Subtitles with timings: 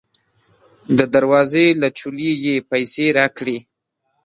[0.97, 3.57] د دروازې له چولې یې پیسې راکړې.